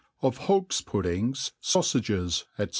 Of 0.23 0.37
HOGS 0.47 0.81
PUDDINGS, 0.81 1.51
SAUSAGES, 1.61 2.45
&e. 2.59 2.65